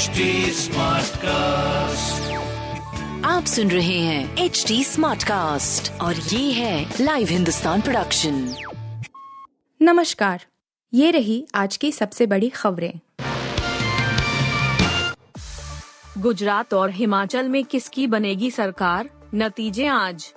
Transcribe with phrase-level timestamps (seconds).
[0.00, 0.08] HD
[1.16, 2.32] cast
[3.26, 8.54] आप सुन रहे हैं एच डी स्मार्ट कास्ट और ये है लाइव हिंदुस्तान प्रोडक्शन
[9.82, 10.46] नमस्कार।
[10.94, 13.00] ये रही आज की सबसे बड़ी खबरें।
[16.18, 19.10] गुजरात और हिमाचल में किसकी बनेगी सरकार?
[19.34, 20.34] नतीजे आज।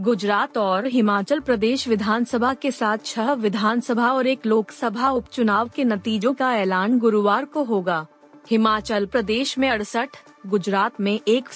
[0.00, 6.34] गुजरात और हिमाचल प्रदेश विधानसभा के साथ छह विधानसभा और एक लोकसभा उपचुनाव के नतीजों
[6.34, 8.06] का ऐलान गुरुवार को होगा।
[8.50, 10.08] हिमाचल प्रदेश में अड़सठ,
[10.46, 11.48] गुजरात में एक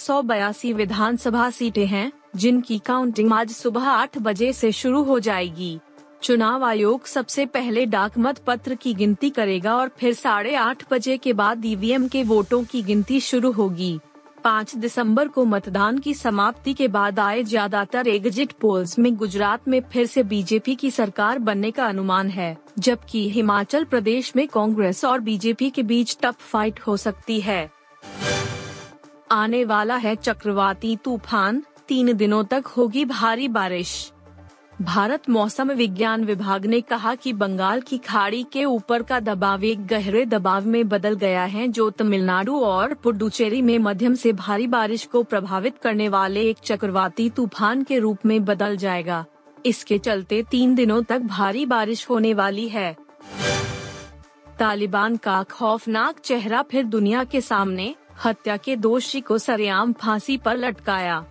[0.74, 5.78] विधानसभा सीटें हैं, जिनकी काउंटिंग आज सुबह आठ बजे से शुरू हो जाएगी।
[6.22, 11.16] चुनाव आयोग सबसे पहले डाक मत पत्र की गिनती करेगा और फिर साढ़े आठ बजे
[11.16, 13.98] के बाद ईवीएम के वोटों की गिनती शुरू होगी।
[14.44, 19.80] पाँच दिसंबर को मतदान की समाप्ति के बाद आए ज़्यादातर एग्जिट पोल्स में गुजरात में
[19.92, 25.20] फिर से बीजेपी की सरकार बनने का अनुमान है, जबकि हिमाचल प्रदेश में कांग्रेस और
[25.20, 27.70] बीजेपी के बीच टफ फाइट हो सकती है।
[29.32, 34.12] आने वाला है चक्रवाती तूफ़ान, तीन दिनों तक होगी भारी बारिश।
[34.82, 39.86] भारत मौसम विज्ञान विभाग ने कहा कि बंगाल की खाड़ी के ऊपर का दबाव एक
[39.86, 45.04] गहरे दबाव में बदल गया है, जो तमिलनाडु और पुडुचेरी में मध्यम से भारी बारिश
[45.04, 49.24] को प्रभावित करने वाले एक चक्रवाती तूफ़ान के रूप में बदल जाएगा।
[49.66, 52.96] इसके चलते तीन दिनों तक भारी बारिश होने वाली है।
[54.58, 57.94] तालिबान का खौफनाक चेहरा फिर दुनिया के सामने,
[58.24, 61.24] हत्या के दोषी को सरेआम फांसी पर लटकाया।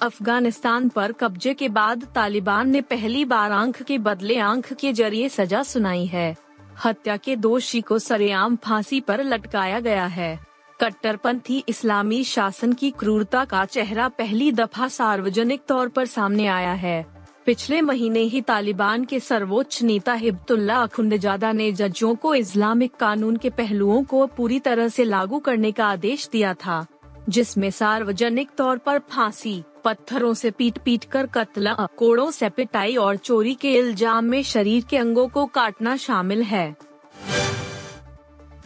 [0.00, 5.28] अफ़गानिस्तान पर कब्जे के बाद तालिबान ने पहली बार आँख के बदले आँख के ज़रिए
[5.28, 6.36] सजा सुनाई है।
[6.84, 10.38] हत्या के दोषी को सरेआम फांसी पर लटकाया गया है।
[10.80, 17.04] कट्टरपंथी इस्लामी शासन की क्रूरता का चेहरा पहली दफ़ा सार्वजनिक तौर पर सामने आया है।
[17.46, 23.50] पिछले महीने ही तालिबान के सर्वोच्च नेता हिब्तुल्ला अखुंडजादा ने जजों को इस्लामिक कानून के
[23.50, 26.86] पहलुओं को पूरी तरह से लागू करने का आदेश दिया था।
[27.28, 33.16] जिसमें सार्वजनिक तौर पर फांसी, पत्थरों से पीट पीट कर कत्ल, कोड़ों से पिटाई और
[33.16, 36.76] चोरी के इल्ज़ाम में शरीर के अंगों को काटना शामिल है।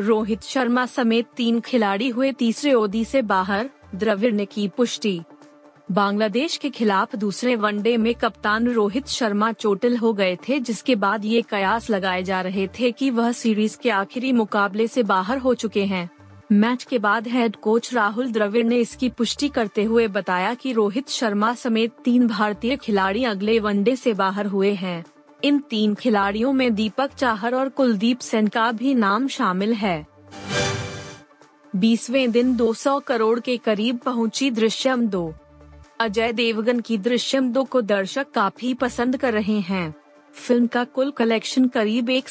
[0.00, 5.20] रोहित शर्मा समेत तीन खिलाड़ी हुए तीसरे ओदी से बाहर द्रविड़ ने की पुष्टि।
[5.92, 11.24] बांग्लादेश के खिलाफ दूसरे वनडे में कप्तान रोहित शर्मा चोटिल हो गए थे, जिसके बाद
[11.24, 15.54] ये कयास लगाए जा रहे थे कि वह सीरीज़ के आखिरी मुकाबले से बाहर हो
[15.54, 16.08] चुके हैं।
[16.52, 21.08] मैच के बाद हेड कोच राहुल द्रविड़ ने इसकी पुष्टि करते हुए बताया कि रोहित
[21.08, 25.04] शर्मा समेत तीन भारतीय खिलाड़ी अगले वनडे से बाहर हुए हैं।
[25.44, 30.06] इन तीन खिलाड़ियों में दीपक चाहर और कुलदीप सेन का भी नाम शामिल है।
[31.76, 35.34] बीसवें दिन 200 करोड़ के करीब पहुँची दृश्यम दो।
[36.00, 39.94] अजय देवगन की दृश्यम दो को दर्शक काफ़ी पसंद कर रहे हैं।
[40.38, 42.28] फ़िल्म का कुल कलेक्शन करीब एक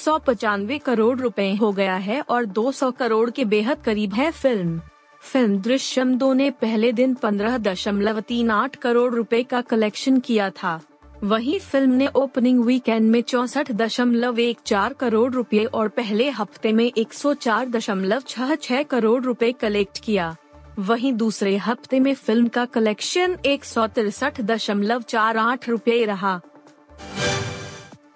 [0.85, 4.79] करोड़ रुपए हो गया है और 200 करोड़ के बेहद करीब है फ़िल्म।
[5.21, 10.49] फ़िल्म दृश्यम दो ने पहले दिन पंद्रह दशमलव तीन आठ करोड़ रुपए का कलेक्शन किया
[10.49, 10.79] था।
[11.23, 16.73] वहीं फ़िल्म ने ओपनिंग वीकेंड में चौसठ दशमलव एक चार करोड़ रुपए और पहले हफ़्ते
[16.73, 20.35] में एक सौ चार दशमलव छह छह करोड़ रुपए कलेक्ट किया।
[20.79, 26.39] वहीं दूसरे हफ़्ते में फ़िल्म का कलेक्शन एक सौ तिरसठ दशमलव चार आठ रूपए रहा।